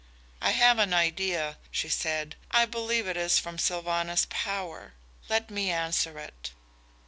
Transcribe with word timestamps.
"I 0.41 0.49
have 0.49 0.79
an 0.79 0.95
idea," 0.95 1.59
she 1.69 1.87
said. 1.87 2.35
"I 2.49 2.65
believe 2.65 3.07
it 3.07 3.15
is 3.17 3.37
from 3.37 3.59
Sylvanus 3.59 4.25
Power. 4.31 4.93
Let 5.29 5.51
me 5.51 5.69
answer 5.69 6.17
it." 6.17 6.49